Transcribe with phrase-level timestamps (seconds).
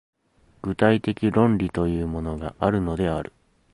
[0.63, 3.31] 具体的論理というものがあるのである。